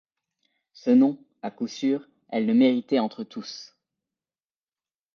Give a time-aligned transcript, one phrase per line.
[0.73, 3.75] Ce nom, à coup sûr, elle le méritait entre tous.